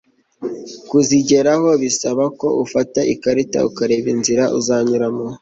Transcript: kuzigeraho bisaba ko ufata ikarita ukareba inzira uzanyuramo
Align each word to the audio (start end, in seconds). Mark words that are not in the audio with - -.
kuzigeraho 0.89 1.67
bisaba 1.81 2.23
ko 2.39 2.47
ufata 2.63 2.99
ikarita 3.13 3.59
ukareba 3.69 4.07
inzira 4.15 4.43
uzanyuramo 4.59 5.25